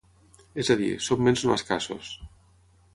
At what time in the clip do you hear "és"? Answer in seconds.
0.63-0.71